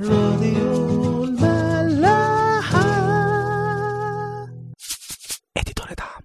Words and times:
راديو 0.00 1.24
الملاحة. 1.24 2.82
اديتور 5.56 5.86
دعم 5.98 6.22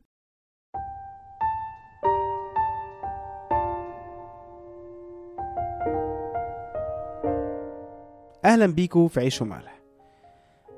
أهلا 8.46 8.66
بيكم 8.66 9.08
في 9.08 9.20
عيش 9.20 9.42
وملح. 9.42 9.80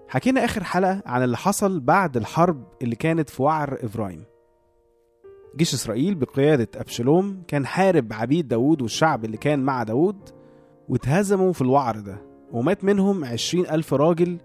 حكينا 0.08 0.46
آخر 0.46 0.64
حلقة 0.64 1.02
عن 1.06 1.24
اللي 1.24 1.38
حصل 1.38 1.80
بعد 1.80 2.18
الحرب 2.18 2.64
اللي 2.82 2.96
كانت 2.96 3.30
في 3.30 3.44
وعر 3.44 3.78
افرايم 3.84 4.24
جيش 5.56 5.74
إسرائيل 5.74 6.16
بقيادة 6.16 6.68
أبشالوم 6.76 7.44
كان 7.48 7.66
حارب 7.66 8.14
عبيد 8.14 8.48
داوود 8.48 8.82
والشعب 8.82 9.26
اللي 9.26 9.38
كان 9.38 9.60
مع 9.60 9.84
داوود 9.84 10.30
واتهزموا 10.90 11.54
في 11.54 11.62
الوعر 11.62 12.00
ده. 12.00 12.29
ومات 12.52 12.84
منهم 12.84 13.26
عشرين 13.26 13.66
ألف 13.66 13.94
راجل 13.94 14.38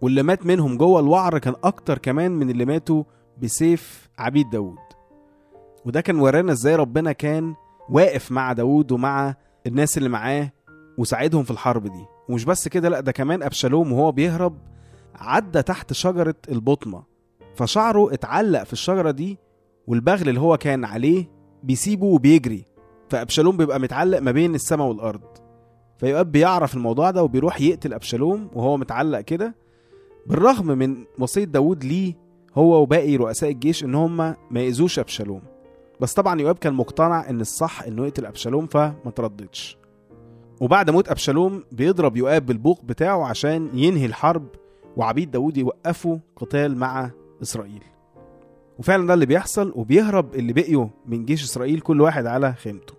واللي 0.00 0.22
مات 0.22 0.46
منهم 0.46 0.76
جوه 0.76 1.00
الوعر 1.00 1.38
كان 1.38 1.54
أكتر 1.64 1.98
كمان 1.98 2.32
من 2.32 2.50
اللي 2.50 2.64
ماتوا 2.64 3.02
بسيف 3.42 4.08
عبيد 4.18 4.50
داوود. 4.50 4.78
وده 5.84 6.00
كان 6.00 6.20
ورانا 6.20 6.52
إزاي 6.52 6.76
ربنا 6.76 7.12
كان 7.12 7.54
واقف 7.90 8.32
مع 8.32 8.52
داوود 8.52 8.92
ومع 8.92 9.34
الناس 9.66 9.98
اللي 9.98 10.08
معاه 10.08 10.52
وساعدهم 10.98 11.44
في 11.44 11.50
الحرب 11.50 11.82
دي. 11.82 12.04
ومش 12.28 12.44
بس 12.44 12.68
كده 12.68 12.88
لأ 12.88 13.00
ده 13.00 13.12
كمان 13.12 13.42
أبشالوم 13.42 13.92
وهو 13.92 14.12
بيهرب 14.12 14.58
عدى 15.14 15.62
تحت 15.62 15.92
شجرة 15.92 16.34
البطمة. 16.50 17.02
فشعره 17.54 18.12
اتعلق 18.14 18.62
في 18.62 18.72
الشجرة 18.72 19.10
دي 19.10 19.38
والبغل 19.86 20.28
اللي 20.28 20.40
هو 20.40 20.56
كان 20.56 20.84
عليه 20.84 21.30
بيسيبه 21.62 22.06
وبيجري. 22.06 22.64
فأبشالوم 23.08 23.56
بيبقى 23.56 23.80
متعلق 23.80 24.18
ما 24.18 24.30
بين 24.30 24.54
السماء 24.54 24.86
والأرض. 24.86 25.47
فيؤاب 25.98 26.32
بيعرف 26.32 26.74
الموضوع 26.74 27.10
ده 27.10 27.22
وبيروح 27.22 27.60
يقتل 27.60 27.94
أبشالوم 27.94 28.48
وهو 28.54 28.76
متعلق 28.76 29.20
كده 29.20 29.54
بالرغم 30.26 30.66
من 30.66 31.04
وصية 31.18 31.44
داوود 31.44 31.84
ليه 31.84 32.14
هو 32.54 32.82
وباقي 32.82 33.16
رؤساء 33.16 33.50
الجيش 33.50 33.84
إن 33.84 33.94
هم 33.94 34.16
ما 34.50 34.60
يأذوش 34.60 34.98
أبشالوم. 34.98 35.42
بس 36.00 36.14
طبعا 36.14 36.40
يؤاب 36.40 36.58
كان 36.58 36.74
مقتنع 36.74 37.30
إن 37.30 37.40
الصح 37.40 37.82
إنه 37.82 38.06
يقتل 38.06 38.26
أبشالوم 38.26 38.66
فما 38.66 39.12
ترددش. 39.16 39.78
وبعد 40.60 40.90
موت 40.90 41.08
أبشالوم 41.08 41.64
بيضرب 41.72 42.16
يؤاب 42.16 42.46
بالبوق 42.46 42.84
بتاعه 42.84 43.24
عشان 43.26 43.70
ينهي 43.74 44.06
الحرب 44.06 44.46
وعبيد 44.96 45.30
داوود 45.30 45.56
يوقفوا 45.56 46.18
قتال 46.36 46.76
مع 46.76 47.10
إسرائيل. 47.42 47.82
وفعلا 48.78 49.06
ده 49.06 49.14
اللي 49.14 49.26
بيحصل 49.26 49.72
وبيهرب 49.76 50.34
اللي 50.34 50.52
بقيوا 50.52 50.86
من 51.06 51.24
جيش 51.24 51.44
إسرائيل 51.44 51.80
كل 51.80 52.00
واحد 52.00 52.26
على 52.26 52.52
خيمته. 52.52 52.94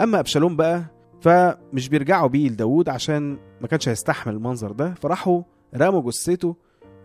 أما 0.00 0.20
أبشالوم 0.20 0.56
بقى 0.56 0.84
فمش 1.22 1.88
بيرجعوا 1.88 2.28
بيه 2.28 2.48
لداوود 2.48 2.88
عشان 2.88 3.38
ما 3.60 3.66
كانش 3.68 3.88
هيستحمل 3.88 4.34
المنظر 4.34 4.72
ده 4.72 4.94
فراحوا 4.94 5.42
رموا 5.76 6.02
جثته 6.02 6.56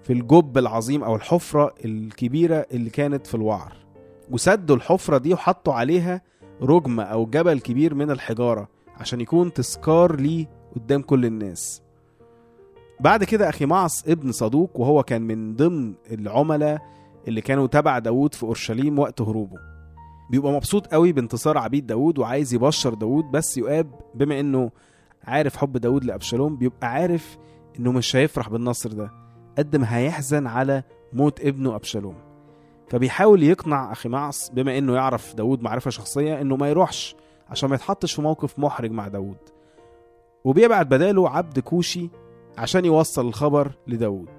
في 0.03 0.13
الجب 0.13 0.57
العظيم 0.57 1.03
أو 1.03 1.15
الحفرة 1.15 1.75
الكبيرة 1.85 2.65
اللي 2.71 2.89
كانت 2.89 3.27
في 3.27 3.35
الوعر. 3.35 3.73
وسدوا 4.31 4.75
الحفرة 4.75 5.17
دي 5.17 5.33
وحطوا 5.33 5.73
عليها 5.73 6.21
رجمه 6.61 7.03
أو 7.03 7.25
جبل 7.25 7.59
كبير 7.59 7.93
من 7.95 8.11
الحجارة 8.11 8.69
عشان 8.97 9.21
يكون 9.21 9.53
تذكار 9.53 10.15
ليه 10.15 10.49
قدام 10.75 11.01
كل 11.01 11.25
الناس. 11.25 11.81
بعد 12.99 13.23
كده 13.23 13.49
أخي 13.49 13.65
معص 13.65 14.07
ابن 14.07 14.31
صدوق 14.31 14.79
وهو 14.79 15.03
كان 15.03 15.21
من 15.21 15.55
ضمن 15.55 15.93
العملاء 16.11 16.81
اللي 17.27 17.41
كانوا 17.41 17.67
تبع 17.67 17.99
داوود 17.99 18.33
في 18.35 18.43
أورشليم 18.43 18.99
وقت 18.99 19.21
هروبه. 19.21 19.76
بيبقى 20.29 20.51
مبسوط 20.51 20.87
قوي 20.87 21.11
بانتصار 21.11 21.57
عبيد 21.57 21.87
داوود 21.87 22.19
وعايز 22.19 22.53
يبشر 22.53 22.93
داوود 22.93 23.25
بس 23.31 23.57
يؤاب 23.57 23.91
بما 24.15 24.39
إنه 24.39 24.71
عارف 25.23 25.57
حب 25.57 25.77
داوود 25.77 26.03
لأبشالوم 26.05 26.55
بيبقى 26.55 26.87
عارف 26.87 27.37
إنه 27.79 27.91
مش 27.91 28.15
هيفرح 28.15 28.49
بالنصر 28.49 28.91
ده 28.91 29.11
قد 29.57 29.75
ما 29.75 29.97
هيحزن 29.97 30.47
على 30.47 30.83
موت 31.13 31.41
ابنه 31.41 31.75
أبشالوم. 31.75 32.15
فبيحاول 32.89 33.43
يقنع 33.43 33.91
أخي 33.91 34.09
معص 34.09 34.49
بما 34.49 34.77
إنه 34.77 34.95
يعرف 34.95 35.35
داوود 35.35 35.61
معرفة 35.61 35.89
شخصية 35.91 36.41
إنه 36.41 36.55
ما 36.55 36.69
يروحش 36.69 37.15
عشان 37.49 37.69
ما 37.69 37.75
يتحطش 37.75 38.13
في 38.13 38.21
موقف 38.21 38.59
محرج 38.59 38.91
مع 38.91 39.07
داوود. 39.07 39.37
وبيبعت 40.43 40.85
بداله 40.87 41.29
عبد 41.29 41.59
كوشي 41.59 42.09
عشان 42.57 42.85
يوصل 42.85 43.27
الخبر 43.27 43.71
لداوود. 43.87 44.29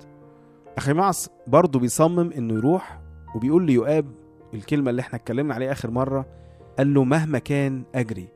أخي 0.78 0.92
معص 0.92 1.28
برضه 1.46 1.78
بيصمم 1.78 2.32
إنه 2.32 2.54
يروح 2.54 3.00
وبيقول 3.34 3.66
ليؤاب 3.66 4.06
الكلمة 4.54 4.90
اللي 4.90 5.00
إحنا 5.00 5.18
اتكلمنا 5.18 5.54
عليها 5.54 5.72
آخر 5.72 5.90
مرة 5.90 6.26
قال 6.78 6.94
له 6.94 7.04
مهما 7.04 7.38
كان 7.38 7.82
أجري 7.94 8.28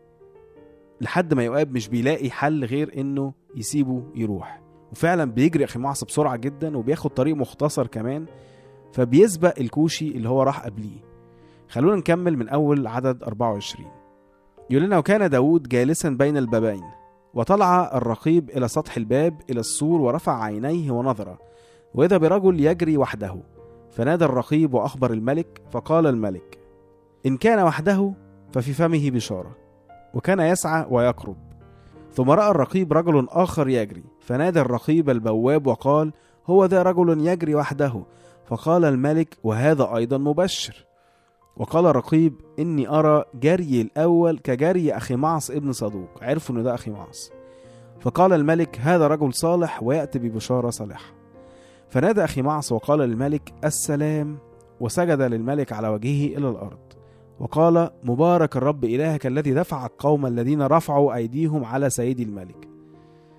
لحد 1.00 1.34
ما 1.34 1.45
يؤاب 1.45 1.73
مش 1.73 1.89
بيلاقي 1.89 2.31
حل 2.31 2.65
غير 2.65 3.00
إنه 3.00 3.33
يسيبه 3.56 4.03
يروح. 4.15 4.61
وفعلا 4.93 5.25
بيجري 5.25 5.65
أخي 5.65 5.78
معص 5.78 6.05
بسرعة 6.05 6.37
جدا 6.37 6.77
وبياخد 6.77 7.11
طريق 7.11 7.37
مختصر 7.37 7.87
كمان 7.87 8.27
فبيسبق 8.93 9.55
الكوشي 9.61 10.09
اللي 10.09 10.28
هو 10.28 10.43
راح 10.43 10.65
قبليه. 10.65 11.00
خلونا 11.69 11.97
نكمل 11.97 12.37
من 12.37 12.49
أول 12.49 12.87
عدد 12.87 13.23
24 13.23 13.87
يقول 14.71 14.84
لنا 14.84 14.99
وكان 14.99 15.31
داود 15.31 15.69
جالسا 15.69 16.09
بين 16.09 16.37
البابين 16.37 16.83
وطلع 17.34 17.91
الرقيب 17.97 18.50
إلى 18.50 18.69
سطح 18.69 18.97
الباب 18.97 19.41
إلى 19.50 19.61
السور 19.61 20.00
ورفع 20.00 20.43
عينيه 20.43 20.91
ونظر 20.91 21.37
وإذا 21.94 22.17
برجل 22.17 22.61
يجري 22.61 22.97
وحده 22.97 23.37
فنادى 23.92 24.25
الرقيب 24.25 24.75
وأخبر 24.75 25.12
الملك 25.12 25.62
فقال 25.70 26.06
الملك 26.06 26.58
إن 27.26 27.36
كان 27.36 27.64
وحده 27.64 28.12
ففي 28.53 28.72
فمه 28.72 29.10
بشارة 29.10 29.56
وكان 30.14 30.41
يسعى 30.41 30.86
ويقرب. 30.91 31.36
ثم 32.12 32.31
رأى 32.31 32.50
الرقيب 32.50 32.92
رجل 32.92 33.26
آخر 33.31 33.69
يجري 33.69 34.04
فنادى 34.20 34.60
الرقيب 34.60 35.10
البواب 35.10 35.66
وقال 35.66 36.12
هو 36.47 36.64
ذا 36.64 36.82
رجل 36.82 37.26
يجري 37.26 37.54
وحده. 37.54 38.02
فقال 38.47 38.84
الملك 38.84 39.38
وهذا 39.44 39.97
أيضا 39.97 40.19
مبشر. 40.19 40.86
وقال 41.56 41.86
الرقيب 41.86 42.34
إني 42.58 42.88
أرى 42.88 43.25
جري 43.34 43.81
الأول 43.81 44.38
كجري 44.38 44.92
أخي 44.92 45.16
معص 45.16 45.50
ابن 45.50 45.72
صدوق. 45.72 46.08
عرفوا 46.22 46.54
ان 46.56 46.62
ده 46.62 46.75
أخي 46.75 46.91
معص. 46.91 47.31
فقال 48.00 48.32
الملك 48.32 48.78
هذا 48.81 49.06
رجل 49.06 49.34
صالح 49.34 49.82
ويأتي 49.82 50.19
ببشارة 50.19 50.70
صالحة. 50.70 51.22
فنادى 51.92 52.25
أخي 52.25 52.42
معص 52.42 52.72
وقال 52.72 52.98
للملك 52.98 53.54
السلام 53.64 54.38
وسجد 54.80 55.22
للملك 55.22 55.72
على 55.72 55.88
وجهه 55.88 56.38
إلى 56.38 56.48
الأرض. 56.48 56.78
وقال 57.41 57.91
مبارك 58.04 58.56
الرب 58.56 58.84
إلهك 58.84 59.26
الذي 59.26 59.54
دفع 59.54 59.86
القوم 59.86 60.26
الذين 60.26 60.62
رفعوا 60.62 61.14
أيديهم 61.14 61.64
على 61.64 61.91
سيدي 61.91 62.22
الملك. 62.22 62.69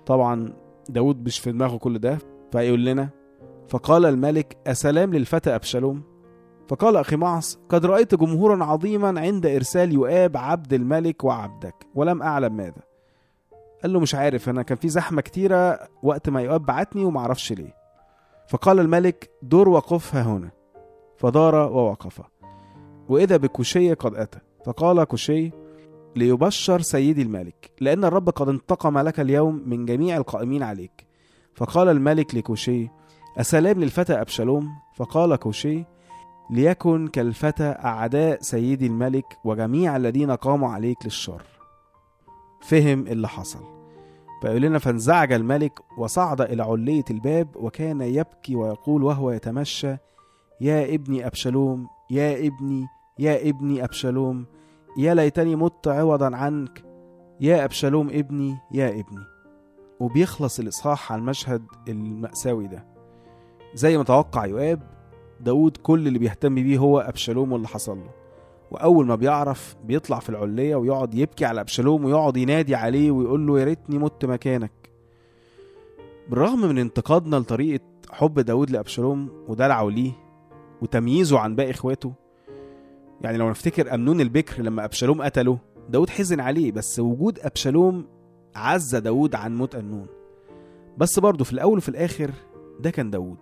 طبعا 0.06 0.52
داود 0.88 1.26
مش 1.26 1.38
في 1.38 1.52
دماغه 1.52 1.76
كل 1.76 1.98
ده 1.98 2.18
فيقول 2.52 2.84
لنا 2.84 3.08
فقال 3.68 4.06
الملك 4.06 4.56
أسلام 4.66 5.14
للفتى 5.14 5.54
أبشالوم. 5.54 6.02
فقال 6.68 6.96
أخي 6.96 7.16
معص 7.16 7.58
قد 7.68 7.86
رأيت 7.86 8.14
جمهورا 8.14 8.64
عظيما 8.64 9.20
عند 9.20 9.46
إرسال 9.46 9.92
يؤاب 9.92 10.36
عبد 10.36 10.72
الملك 10.72 11.24
وعبدك 11.24 11.74
ولم 11.94 12.22
أعلم 12.22 12.56
ماذا. 12.56 12.82
قال 13.82 13.92
له 13.92 14.00
مش 14.00 14.14
عارف 14.14 14.48
أنا 14.48 14.62
كان 14.62 14.78
في 14.78 14.88
زحمة 14.88 15.22
كتيرة 15.22 15.78
وقت 16.02 16.28
ما 16.28 16.42
يؤاب 16.42 16.66
بعتني 16.66 17.04
ومعرفش 17.04 17.52
ليه. 17.52 17.83
فقال 18.48 18.80
الملك 18.80 19.30
دور 19.42 19.68
وقفها 19.68 20.22
هنا. 20.22 20.50
فدار 21.16 21.54
ووقف. 21.54 22.20
وإذا 23.08 23.36
بكوشي 23.36 23.94
قد 23.94 24.14
أتى. 24.14 24.38
فقال 24.66 25.04
كوشي 25.04 25.50
ليبشر 26.16 26.80
سيدي 26.80 27.22
الملك 27.22 27.70
لأن 27.80 28.04
الرب 28.04 28.30
قد 28.30 28.48
انتقم 28.48 28.98
لك 28.98 29.20
اليوم 29.20 29.62
من 29.66 29.86
جميع 29.86 30.16
القائمين 30.16 30.62
عليك. 30.62 31.06
فقال 31.54 31.88
الملك 31.88 32.34
لكوشي 32.34 32.88
أسلام 33.40 33.80
للفتى 33.80 34.20
أبشالوم. 34.20 34.68
فقال 34.96 35.36
كوشي 35.36 35.84
ليكن 36.50 37.08
كالفتى 37.08 37.64
أعداء 37.84 38.38
سيدي 38.40 38.86
الملك 38.86 39.38
وجميع 39.44 39.96
الذين 39.96 40.30
قاموا 40.30 40.68
عليك 40.68 40.98
للشر. 41.04 41.42
فهم 42.62 43.06
اللي 43.06 43.28
حصل. 43.28 43.73
فيقول 44.44 44.62
لنا 44.62 44.78
فانزعج 44.78 45.32
الملك 45.32 45.80
وصعد 45.98 46.40
إلى 46.40 46.62
علية 46.62 47.04
الباب 47.10 47.56
وكان 47.56 48.00
يبكي 48.00 48.56
ويقول 48.56 49.02
وهو 49.02 49.30
يتمشى 49.30 49.96
يا 50.60 50.94
ابني 50.94 51.26
أبشالوم 51.26 51.88
يا 52.10 52.46
ابني 52.46 52.86
يا 53.18 53.48
ابني 53.48 53.84
أبشالوم 53.84 54.46
يا 54.98 55.14
ليتني 55.14 55.56
مت 55.56 55.88
عوضا 55.88 56.36
عنك 56.36 56.84
يا 57.40 57.64
أبشالوم 57.64 58.08
ابني 58.10 58.58
يا 58.72 58.88
ابني. 58.88 59.24
وبيخلص 60.00 60.58
الإصحاح 60.60 61.12
على 61.12 61.18
المشهد 61.18 61.62
المأساوي 61.88 62.66
ده. 62.66 62.86
زي 63.74 63.98
ما 63.98 64.04
توقع 64.04 64.46
يؤاب 64.46 64.82
داود 65.40 65.76
كل 65.76 66.06
اللي 66.06 66.18
بيهتم 66.18 66.54
بيه 66.54 66.78
هو 66.78 67.00
أبشالوم 67.00 67.52
واللي 67.52 67.68
حصل 67.68 67.98
له. 67.98 68.10
وأول 68.74 69.06
ما 69.06 69.14
بيعرف 69.14 69.76
بيطلع 69.84 70.18
في 70.18 70.28
العلية 70.28 70.76
ويقعد 70.76 71.14
يبكي 71.14 71.44
على 71.44 71.60
أبشالوم 71.60 72.04
ويقعد 72.04 72.36
ينادي 72.36 72.74
عليه 72.74 73.10
ويقول 73.10 73.46
له 73.46 73.60
يا 73.60 73.64
ريتني 73.64 73.98
مت 73.98 74.24
مكانك 74.24 74.72
بالرغم 76.30 76.60
من 76.60 76.78
انتقادنا 76.78 77.36
لطريقة 77.36 77.84
حب 78.10 78.40
داود 78.40 78.70
لأبشالوم 78.70 79.28
ودلعه 79.48 79.88
ليه 79.88 80.12
وتمييزه 80.82 81.38
عن 81.38 81.56
باقي 81.56 81.70
إخواته 81.70 82.12
يعني 83.20 83.38
لو 83.38 83.50
نفتكر 83.50 83.94
أمنون 83.94 84.20
البكر 84.20 84.62
لما 84.62 84.84
أبشالوم 84.84 85.22
قتله 85.22 85.58
داود 85.88 86.10
حزن 86.10 86.40
عليه 86.40 86.72
بس 86.72 86.98
وجود 87.00 87.38
أبشالوم 87.38 88.06
عز 88.56 88.96
داود 88.96 89.34
عن 89.34 89.56
موت 89.56 89.74
أمنون. 89.74 90.06
بس 90.98 91.18
برضه 91.18 91.44
في 91.44 91.52
الأول 91.52 91.78
وفي 91.78 91.88
الآخر 91.88 92.30
ده 92.80 92.90
كان 92.90 93.10
داود 93.10 93.38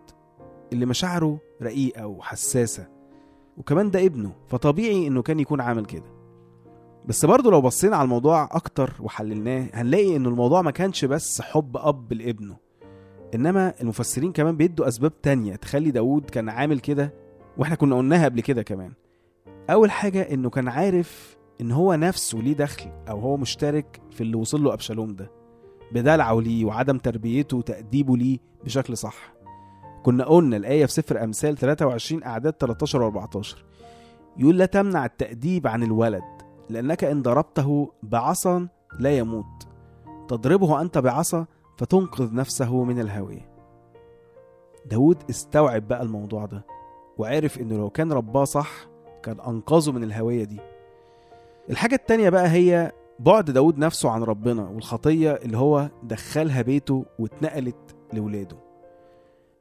اللي 0.72 0.86
مشاعره 0.86 1.38
رقيقة 1.62 2.06
وحساسة. 2.06 2.86
وكمان 3.56 3.90
ده 3.90 4.06
ابنه 4.06 4.32
فطبيعي 4.48 5.06
إنه 5.06 5.22
كان 5.22 5.40
يكون 5.40 5.60
عامل 5.60 5.84
كده. 5.84 6.12
بس 7.06 7.24
برضه 7.24 7.50
لو 7.50 7.60
بصينا 7.60 7.96
على 7.96 8.04
الموضوع 8.04 8.48
أكتر 8.52 8.92
وحللناه 9.00 9.68
هنلاقي 9.74 10.16
إن 10.16 10.26
الموضوع 10.26 10.62
ما 10.62 10.70
كانش 10.70 11.04
بس 11.04 11.40
حب 11.40 11.76
أب 11.76 12.12
لابنه 12.12 12.56
إنما 13.34 13.74
المفسرين 13.80 14.32
كمان 14.32 14.56
بيدوا 14.56 14.88
أسباب 14.88 15.20
تانية 15.22 15.56
تخلي 15.56 15.90
داود 15.90 16.30
كان 16.30 16.48
عامل 16.48 16.80
كده 16.80 17.14
وإحنا 17.58 17.74
كنا 17.76 17.96
قلناها 17.96 18.24
قبل 18.24 18.40
كده 18.40 18.62
كمان. 18.62 18.92
أول 19.70 19.90
حاجة 19.90 20.34
إنه 20.34 20.50
كان 20.50 20.68
عارف 20.68 21.36
إن 21.60 21.70
هو 21.72 21.94
نفسه 21.94 22.38
ليه 22.38 22.52
دخل 22.52 22.90
أو 23.08 23.20
هو 23.20 23.36
مشترك 23.36 24.00
في 24.10 24.20
اللي 24.20 24.36
وصل 24.36 24.64
له 24.64 24.72
أبشالوم 24.72 25.16
ده 25.16 25.30
بدلعه 25.92 26.40
ليه 26.40 26.64
وعدم 26.64 26.98
تربيته 26.98 27.56
وتأديبه 27.56 28.16
ليه 28.16 28.38
بشكل 28.64 28.96
صح. 28.96 29.32
كنا 30.02 30.24
قلنا 30.24 30.56
الآية 30.56 30.86
في 30.86 30.92
سفر 30.92 31.24
أمثال 31.24 31.56
23 31.56 32.22
أعداد 32.24 32.52
13 32.52 33.02
و 33.02 33.04
14 33.04 33.64
يقول 34.36 34.58
لا 34.58 34.66
تمنع 34.66 35.04
التأديب 35.04 35.66
عن 35.66 35.82
الولد 35.82 36.22
لأنك 36.70 37.04
إن 37.04 37.22
ضربته 37.22 37.92
بعصا 38.02 38.68
لا 38.98 39.18
يموت. 39.18 39.44
تضربه 40.28 40.80
أنت 40.80 40.98
بعصا 40.98 41.46
فتنقذ 41.78 42.34
نفسه 42.34 42.84
من 42.84 43.00
الهاوية 43.00 43.48
داود 44.86 45.16
استوعب 45.30 45.88
بقى 45.88 46.02
الموضوع 46.02 46.46
ده 46.46 46.64
وعرف 47.18 47.58
إنه 47.60 47.76
لو 47.76 47.90
كان 47.90 48.12
رباه 48.12 48.44
صح 48.44 48.70
كان 49.22 49.40
أنقذه 49.40 49.92
من 49.92 50.02
الهاوية 50.02 50.44
دي. 50.44 50.60
الحاجة 51.70 51.94
التانية 51.94 52.28
بقى 52.30 52.48
هي 52.48 52.92
بعد 53.18 53.50
داود 53.50 53.78
نفسه 53.78 54.10
عن 54.10 54.22
ربنا 54.22 54.62
والخطية 54.68 55.30
اللي 55.32 55.58
هو 55.58 55.88
دخلها 56.02 56.62
بيته 56.62 57.04
واتنقلت 57.18 57.96
لولاده. 58.12 58.56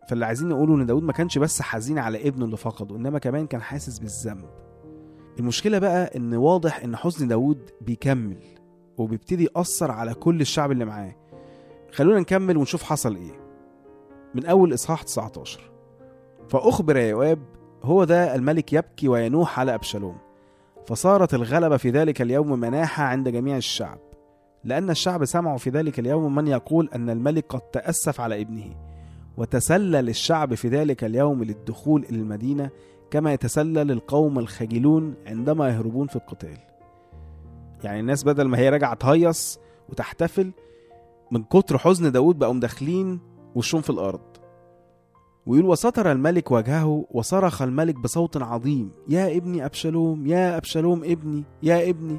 فاللي 0.07 0.25
عايزين 0.25 0.49
نقوله 0.49 0.75
إن 0.75 0.85
داود 0.85 1.03
ما 1.03 1.13
كانش 1.13 1.37
بس 1.37 1.61
حزين 1.61 1.99
على 1.99 2.27
ابنه 2.27 2.45
اللي 2.45 2.57
فقده 2.57 2.95
إنما 2.95 3.19
كمان 3.19 3.47
كان 3.47 3.61
حاسس 3.61 3.99
بالذنب. 3.99 4.49
المشكلة 5.39 5.79
بقى 5.79 6.17
إن 6.17 6.33
واضح 6.33 6.83
إن 6.83 6.95
حزن 6.95 7.27
داود 7.27 7.69
بيكمل 7.81 8.37
وبيبتدي 8.97 9.49
يأثر 9.55 9.91
على 9.91 10.13
كل 10.13 10.41
الشعب 10.41 10.71
اللي 10.71 10.85
معاه. 10.85 11.15
خلونا 11.91 12.19
نكمل 12.19 12.57
ونشوف 12.57 12.83
حصل 12.83 13.15
إيه. 13.15 13.41
من 14.35 14.45
أول 14.45 14.73
إصحاح 14.73 15.03
19 15.03 15.71
فأخبر 16.49 16.97
يا 16.97 17.07
يواب 17.09 17.39
هو 17.83 18.03
ذا 18.03 18.35
الملك 18.35 18.73
يبكي 18.73 19.07
وينوح 19.07 19.59
على 19.59 19.75
أبشالوم. 19.75 20.17
فصارت 20.85 21.33
الغلبة 21.33 21.77
في 21.77 21.89
ذلك 21.89 22.21
اليوم 22.21 22.59
مناحة 22.59 23.03
عند 23.03 23.29
جميع 23.29 23.57
الشعب. 23.57 23.99
لأن 24.63 24.89
الشعب 24.89 25.25
سمعوا 25.25 25.57
في 25.57 25.69
ذلك 25.69 25.99
اليوم 25.99 26.35
من 26.35 26.47
يقول 26.47 26.89
أن 26.95 27.09
الملك 27.09 27.45
قد 27.49 27.61
تأسف 27.61 28.21
على 28.21 28.41
ابنه. 28.41 28.90
وتسلل 29.37 30.09
الشعب 30.09 30.53
في 30.53 30.67
ذلك 30.67 31.03
اليوم 31.03 31.43
للدخول 31.43 32.05
إلى 32.09 32.17
المدينة 32.17 32.69
كما 33.11 33.33
يتسلل 33.33 33.91
القوم 33.91 34.39
الخجلون 34.39 35.15
عندما 35.27 35.69
يهربون 35.69 36.07
في 36.07 36.15
القتال. 36.15 36.57
يعني 37.83 37.99
الناس 37.99 38.23
بدل 38.23 38.47
ما 38.47 38.57
هي 38.57 38.69
راجعة 38.69 38.93
تهيص 38.93 39.59
وتحتفل 39.89 40.51
من 41.31 41.43
كتر 41.43 41.77
حزن 41.77 42.11
داود 42.11 42.39
بقوا 42.39 42.53
مداخلين 42.53 43.19
وشهم 43.55 43.81
في 43.81 43.89
الأرض. 43.89 44.21
ويقول 45.45 45.65
وستر 45.65 46.11
الملك 46.11 46.51
وجهه 46.51 47.05
وصرخ 47.11 47.61
الملك 47.61 47.95
بصوت 47.95 48.37
عظيم 48.37 48.91
يا 49.07 49.37
ابني 49.37 49.65
أبشالوم 49.65 50.27
يا 50.27 50.57
أبشالوم 50.57 51.03
ابني 51.03 51.43
يا 51.63 51.89
ابني 51.89 52.17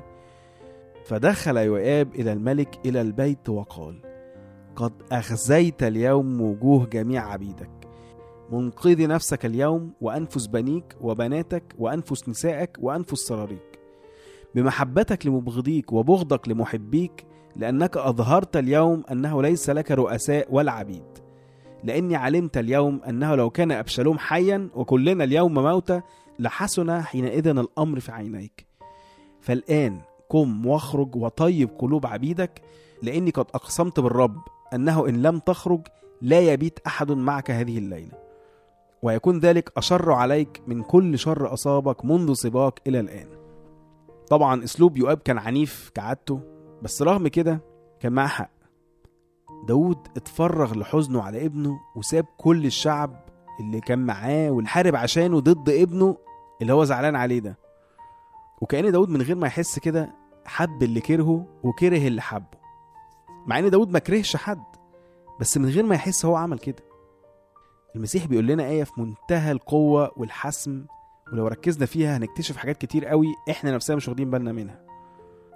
فدخل 1.04 1.56
يؤاب 1.56 2.14
إلى 2.14 2.32
الملك 2.32 2.78
إلى 2.86 3.00
البيت 3.00 3.48
وقال 3.48 4.11
قد 4.76 4.92
أخزيت 5.12 5.82
اليوم 5.82 6.40
وجوه 6.40 6.86
جميع 6.86 7.32
عبيدك. 7.32 7.70
منقذ 8.52 9.06
نفسك 9.06 9.46
اليوم 9.46 9.92
وأنفس 10.00 10.46
بنيك 10.46 10.96
وبناتك 11.00 11.74
وأنفس 11.78 12.28
نسائك 12.28 12.76
وأنفس 12.80 13.18
سراريك. 13.18 13.78
بمحبتك 14.54 15.26
لمبغضيك 15.26 15.92
وبغضك 15.92 16.48
لمحبيك 16.48 17.26
لأنك 17.56 17.96
أظهرت 17.96 18.56
اليوم 18.56 19.04
أنه 19.10 19.42
ليس 19.42 19.70
لك 19.70 19.90
رؤساء 19.90 20.48
ولا 20.50 20.72
عبيد. 20.72 21.18
لأني 21.84 22.16
علمت 22.16 22.58
اليوم 22.58 23.00
أنه 23.08 23.34
لو 23.34 23.50
كان 23.50 23.72
أبشالوم 23.72 24.18
حيا 24.18 24.68
وكلنا 24.74 25.24
اليوم 25.24 25.54
موتى 25.54 26.00
لحسن 26.38 27.00
حينئذ 27.00 27.46
الأمر 27.46 28.00
في 28.00 28.12
عينيك. 28.12 28.66
فالآن 29.40 30.00
قم 30.28 30.66
واخرج 30.66 31.16
وطيب 31.16 31.68
قلوب 31.78 32.06
عبيدك 32.06 32.62
لأني 33.02 33.30
قد 33.30 33.46
أقسمت 33.54 34.00
بالرب 34.00 34.36
أنه 34.74 35.08
إن 35.08 35.22
لم 35.22 35.38
تخرج 35.38 35.80
لا 36.22 36.40
يبيت 36.40 36.78
أحد 36.86 37.12
معك 37.12 37.50
هذه 37.50 37.78
الليلة. 37.78 38.22
ويكون 39.02 39.38
ذلك 39.38 39.72
أشر 39.76 40.12
عليك 40.12 40.62
من 40.66 40.82
كل 40.82 41.18
شر 41.18 41.52
أصابك 41.52 42.04
منذ 42.04 42.32
صباك 42.32 42.80
إلى 42.86 43.00
الآن. 43.00 43.28
طبعا 44.30 44.64
أسلوب 44.64 44.96
يؤاب 44.96 45.18
كان 45.18 45.38
عنيف 45.38 45.90
كعادته 45.94 46.40
بس 46.82 47.02
رغم 47.02 47.28
كده 47.28 47.60
كان 48.00 48.12
معاه 48.12 48.26
حق. 48.26 48.50
داود 49.68 49.98
اتفرغ 50.16 50.74
لحزنه 50.74 51.22
على 51.22 51.46
ابنه 51.46 51.80
وساب 51.96 52.24
كل 52.38 52.66
الشعب 52.66 53.24
اللي 53.60 53.80
كان 53.80 53.98
معاه 53.98 54.50
والحارب 54.50 54.96
عشانه 54.96 55.40
ضد 55.40 55.70
ابنه 55.70 56.16
اللي 56.62 56.72
هو 56.72 56.84
زعلان 56.84 57.16
عليه 57.16 57.38
ده. 57.38 57.58
وكأن 58.60 58.92
داود 58.92 59.08
من 59.08 59.22
غير 59.22 59.36
ما 59.36 59.46
يحس 59.46 59.78
كده 59.78 60.10
حب 60.46 60.82
اللي 60.82 61.00
كرهه 61.00 61.46
وكره 61.62 62.06
اللي 62.06 62.22
حبه. 62.22 62.61
مع 63.46 63.58
إن 63.58 63.70
داود 63.70 63.90
ما 63.90 63.98
كرهش 63.98 64.36
حد 64.36 64.62
بس 65.40 65.58
من 65.58 65.68
غير 65.68 65.84
ما 65.86 65.94
يحس 65.94 66.24
هو 66.24 66.36
عمل 66.36 66.58
كده. 66.58 66.82
المسيح 67.96 68.26
بيقول 68.26 68.46
لنا 68.46 68.64
آية 68.68 68.84
في 68.84 69.00
منتهى 69.00 69.52
القوة 69.52 70.10
والحسم 70.16 70.84
ولو 71.32 71.46
ركزنا 71.46 71.86
فيها 71.86 72.16
هنكتشف 72.16 72.56
حاجات 72.56 72.78
كتير 72.78 73.06
قوي 73.06 73.26
إحنا 73.50 73.70
نفسنا 73.74 73.96
مش 73.96 74.08
واخدين 74.08 74.30
بالنا 74.30 74.52
منها. 74.52 74.80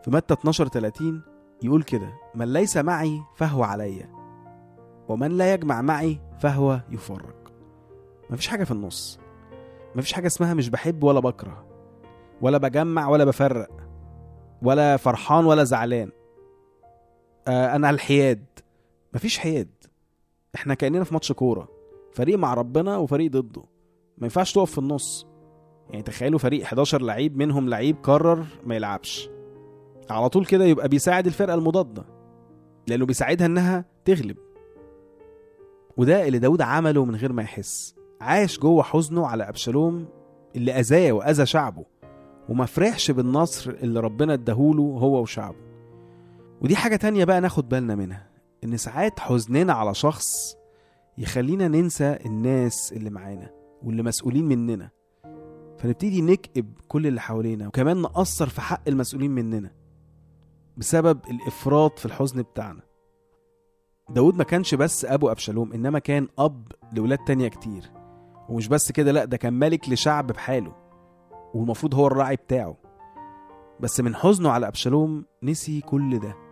في 0.04 0.10
متى 0.10 0.34
12 0.34 0.68
30 0.68 1.22
يقول 1.62 1.82
كده 1.82 2.08
من 2.34 2.52
ليس 2.52 2.76
معي 2.76 3.20
فهو 3.36 3.62
عليا 3.62 4.10
ومن 5.08 5.30
لا 5.30 5.54
يجمع 5.54 5.82
معي 5.82 6.20
فهو 6.40 6.80
يفرق. 6.90 7.52
مفيش 8.30 8.46
حاجة 8.48 8.64
في 8.64 8.70
النص. 8.70 9.18
مفيش 9.94 10.12
حاجة 10.12 10.26
اسمها 10.26 10.54
مش 10.54 10.68
بحب 10.68 11.02
ولا 11.04 11.20
بكره 11.20 11.66
ولا 12.40 12.58
بجمع 12.58 13.08
ولا 13.08 13.24
بفرق 13.24 13.70
ولا 14.62 14.96
فرحان 14.96 15.44
ولا 15.46 15.64
زعلان. 15.64 16.10
آه 17.48 17.76
أنا 17.76 17.87
على 17.87 17.94
الحياد. 17.94 18.44
مفيش 19.14 19.38
حياد. 19.38 19.69
إحنا 20.54 20.75
كأننا 20.75 21.04
في 21.04 21.14
ماتش 21.14 21.32
كورة. 21.32 21.69
فريق 22.12 22.38
مع 22.38 22.54
ربنا 22.54 22.97
وفريق 22.97 23.30
ضده. 23.30 23.62
ما 24.18 24.25
ينفعش 24.25 24.52
تقف 24.52 24.70
في 24.70 24.78
النص. 24.78 25.26
يعني 25.90 26.02
تخيلوا 26.02 26.38
فريق 26.38 26.62
11 26.62 27.02
لعيب 27.02 27.37
منهم 27.37 27.68
لعيب 27.68 27.97
قرر 28.02 28.47
ما 28.64 28.76
يلعبش. 28.76 29.28
على 30.11 30.28
طول 30.28 30.47
كده 30.47 30.64
يبقى 30.64 30.88
بيساعد 30.88 31.26
الفرقة 31.26 31.54
المضادة. 31.54 32.04
لأنه 32.88 33.06
بيساعدها 33.06 33.47
إنها 33.47 33.85
تغلب. 34.04 34.37
وده 35.97 36.26
اللي 36.28 36.38
داود 36.38 36.62
عمله 36.62 37.04
من 37.04 37.14
غير 37.16 37.32
ما 37.32 37.42
يحس. 37.42 37.97
عاش 38.20 38.59
جوه 38.59 38.82
حزنه 38.82 39.26
على 39.26 39.49
أبشالوم 39.49 40.09
اللي 40.56 40.73
أذاه 40.73 41.12
وأذى 41.12 41.47
شعبه. 41.47 41.85
وما 42.49 42.66
فرحش 42.66 43.11
بالنصر 43.11 43.70
اللي 43.70 44.00
ربنا 44.00 44.32
اداهوله 44.32 44.82
هو 44.82 45.20
وشعبه. 45.23 45.65
ودي 46.66 46.76
حاجة 46.76 46.96
تانية 46.96 47.25
بقى 47.25 47.40
ناخد 47.40 47.68
بالنا 47.68 47.94
منها 47.94 48.30
إن 48.64 48.76
ساعات 48.76 49.20
حزننا 49.20 49.73
على 49.73 49.94
شخص 49.94 50.56
يخلينا 51.18 51.68
ننسى 51.68 52.18
الناس 52.26 52.92
اللي 52.92 53.11
معانا 53.11 53.50
واللي 53.82 54.02
مسؤولين 54.02 54.44
مننا. 54.44 54.90
فنبتدي 55.78 56.23
نكئب 56.23 56.78
كل 56.88 57.06
اللي 57.06 57.20
حوالينا 57.20 57.66
وكمان 57.68 58.02
نأثر 58.02 58.49
في 58.49 58.61
حق 58.61 58.82
المسؤولين 58.88 59.30
مننا 59.30 59.70
بسبب 60.76 61.20
الإفراط 61.30 61.99
في 61.99 62.06
الحزن 62.06 62.42
بتاعنا. 62.42 62.82
داود 64.11 64.37
ما 64.37 64.44
كانش 64.44 64.75
بس 64.75 65.04
أبو 65.04 65.30
أبشالوم 65.30 65.73
إنما 65.73 65.99
كان 65.99 66.28
أب 66.38 66.73
لولاد 66.92 67.18
تانية 67.18 67.49
كتير. 67.49 67.90
ومش 68.49 68.68
بس 68.68 68.92
كده 68.92 69.12
لأ 69.12 69.25
ده 69.25 69.37
كان 69.37 69.52
ملك 69.52 69.88
لشعب 69.88 70.26
بحاله 70.26 70.75
والمفروض 71.54 71.94
هو 71.94 72.06
الراعي 72.06 72.37
بتاعه. 72.37 72.76
بس 73.80 74.00
من 74.00 74.14
حزنه 74.14 74.50
على 74.50 74.68
أبشالوم 74.68 75.25
نسي 75.42 75.80
كل 75.80 76.18
ده. 76.18 76.45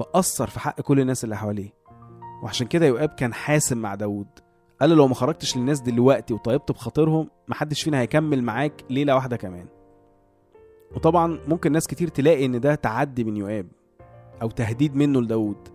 فأثر 0.00 0.46
في 0.46 0.60
حق 0.60 0.80
كل 0.80 1.00
الناس 1.00 1.24
اللي 1.24 1.36
حواليه. 1.36 1.70
وعشان 2.42 2.66
كده 2.66 2.86
يؤاب 2.86 3.08
كان 3.08 3.34
حاسم 3.34 3.78
مع 3.78 3.94
داود 3.94 4.26
قال 4.80 4.90
له 4.90 4.96
لو 4.96 5.08
ما 5.08 5.14
خرجتش 5.14 5.56
للناس 5.56 5.80
دلوقتي 5.80 6.34
وطيبت 6.34 6.72
بخاطرهم 6.72 7.28
محدش 7.48 7.82
فينا 7.82 8.00
هيكمل 8.00 8.42
معاك 8.42 8.72
ليلة 8.90 9.14
واحدة 9.14 9.36
كمان. 9.36 9.66
وطبعا 10.96 11.38
ممكن 11.48 11.72
ناس 11.72 11.86
كتير 11.86 12.08
تلاقي 12.08 12.46
إن 12.46 12.60
ده 12.60 12.74
تعدي 12.74 13.24
من 13.24 13.36
يؤاب 13.36 13.66
أو 14.42 14.50
تهديد 14.50 14.96
منه 14.96 15.20
لداود 15.20 15.68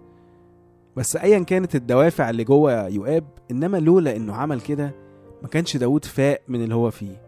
بس 0.96 1.15
ايا 1.15 1.39
كانت 1.39 1.75
الدوافع 1.75 2.29
اللي 2.29 2.44
جوه 2.44 2.88
يؤاب 2.88 3.27
إنما 3.51 3.77
لولا 3.77 4.15
إنه 4.15 4.36
عمل 4.36 4.62
كده 4.62 4.96
ما 5.41 5.48
كانش 5.48 5.77
داود 5.77 6.05
فاق 6.05 6.41
من 6.48 6.63
اللي 6.63 6.75
هو 6.75 6.91
فيه. 6.91 7.22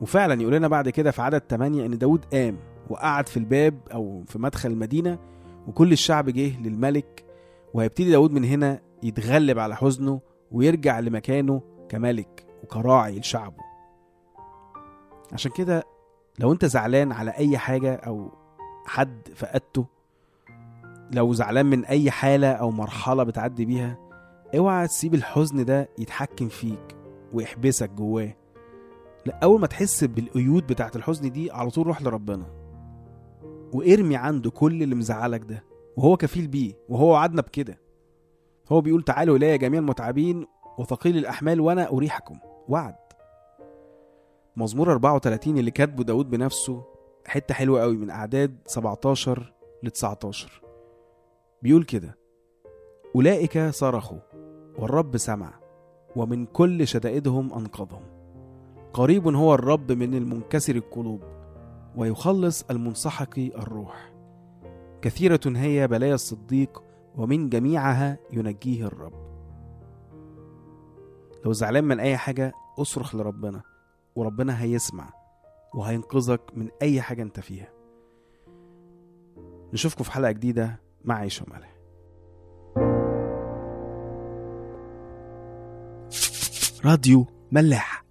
وفعلا 0.00 0.42
يقول 0.42 0.54
لنا 0.54 0.68
بعد 0.68 0.88
كده 0.88 1.10
في 1.10 1.22
عدد 1.22 1.42
8 1.50 1.86
إن 1.86 1.98
داود 1.98 2.24
قام 2.32 2.56
وقعد 2.90 3.28
في 3.28 3.36
الباب 3.36 3.74
أو 3.92 4.22
في 4.26 4.38
مدخل 4.38 4.70
المدينة 4.70 5.18
وكل 5.70 5.92
الشعب 5.92 6.30
جه 6.30 6.60
للملك 6.60 7.24
وهيبتدي 7.74 8.10
داود 8.10 8.32
من 8.32 8.44
هنا 8.44 8.80
يتغلب 9.02 9.58
على 9.58 9.76
حزنه 9.76 10.20
ويرجع 10.52 11.00
لمكانه 11.00 11.62
كملك 11.88 12.46
وكراعي 12.64 13.18
لشعبه. 13.18 13.62
عشان 15.32 15.52
كده 15.52 15.84
لو 16.38 16.52
انت 16.52 16.64
زعلان 16.64 17.12
على 17.12 17.30
أي 17.30 17.58
حاجة 17.58 17.94
أو 17.94 18.30
حد 18.86 19.28
فقدته 19.34 19.86
لو 21.12 21.32
زعلان 21.32 21.66
من 21.66 21.84
أي 21.84 22.10
حالة 22.10 22.52
أو 22.52 22.70
مرحلة 22.70 23.22
بتعدي 23.22 23.64
بيها 23.64 23.98
اوعى 24.56 24.86
تسيب 24.88 25.14
الحزن 25.14 25.64
ده 25.64 25.88
يتحكم 25.98 26.48
فيك 26.48 26.96
ويحبسك 27.32 27.90
جواه. 27.90 28.36
لا 29.26 29.38
اول 29.42 29.60
ما 29.60 29.66
تحس 29.66 30.04
بالقيود 30.04 30.66
بتاعت 30.66 30.96
الحزن 30.96 31.30
دي 31.32 31.50
على 31.50 31.70
طول 31.70 31.86
روح 31.86 32.02
لربنا. 32.02 32.59
وارمي 33.72 34.16
عنده 34.16 34.50
كل 34.50 34.82
اللي 34.82 34.94
مزعلك 34.94 35.44
ده 35.44 35.64
وهو 35.96 36.16
كفيل 36.16 36.46
بيه 36.46 36.72
وهو 36.88 37.12
وعدنا 37.12 37.42
بكده. 37.42 37.80
هو 38.72 38.80
بيقول 38.80 39.02
تعالوا 39.02 39.36
إلي 39.36 39.58
جميع 39.58 39.80
المتعبين 39.80 40.46
وثقيل 40.78 41.16
الأحمال 41.16 41.60
وأنا 41.60 41.88
أريحكم. 41.88 42.38
وعد. 42.68 42.94
مزمور 44.56 44.92
34 44.92 45.58
اللي 45.58 45.70
كاتبه 45.70 46.04
داود 46.04 46.30
بنفسه 46.30 46.84
حتة 47.26 47.54
حلوة 47.54 47.80
قوي 47.82 47.96
من 47.96 48.10
أعداد 48.10 48.56
17 48.66 49.52
ل 49.82 49.90
19 49.90 50.62
بيقول 51.62 51.84
كده 51.84 52.18
أولئك 53.16 53.58
صرخوا 53.58 54.18
والرب 54.78 55.16
سمع 55.16 55.60
ومن 56.16 56.46
كل 56.46 56.86
شدائدهم 56.86 57.52
أنقذهم. 57.54 58.02
قريب 58.92 59.28
هو 59.28 59.54
الرب 59.54 59.92
من 59.92 60.14
المنكسر 60.14 60.76
القلوب. 60.76 61.20
ويخلص 61.96 62.62
المنسحق 62.70 63.38
الروح. 63.38 64.12
كثيرة 65.02 65.40
هي 65.46 65.88
بلايا 65.88 66.14
الصديق 66.14 66.82
ومن 67.16 67.48
جميعها 67.48 68.18
ينجيه 68.32 68.86
الرب. 68.86 69.30
لو 71.44 71.52
زعلان 71.52 71.84
من 71.84 72.00
أي 72.00 72.16
حاجة 72.16 72.52
أصرخ 72.78 73.14
لربنا 73.14 73.62
وربنا 74.16 74.62
هيسمع 74.62 75.12
وهينقذك 75.74 76.40
من 76.54 76.68
أي 76.82 77.02
حاجة 77.02 77.22
أنت 77.22 77.40
فيها. 77.40 77.68
نشوفكم 79.72 80.04
في 80.04 80.12
حلقة 80.12 80.32
جديدة 80.32 80.80
مع 81.04 81.14
عيش 81.14 81.42
وملح. 81.42 81.76
راديو 86.84 87.26
ملاح. 87.52 88.04